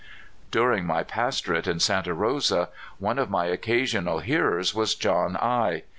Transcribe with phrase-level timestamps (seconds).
[0.49, 5.83] During my pastorate at Santa Rosa one of my occasional hearers was John I